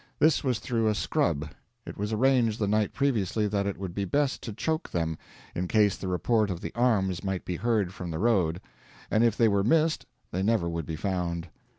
[0.17, 1.51] This was through a scrub.
[1.85, 5.15] It was arranged the night previously that it would be best to choke them,
[5.53, 8.61] in case the report of the arms might be heard from the road,
[9.11, 11.49] and if they were missed they never would be found.